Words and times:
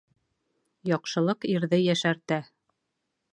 Яҡшылыҡ 0.91 1.47
ирҙе 1.51 1.81
йәшәртә. 1.83 2.41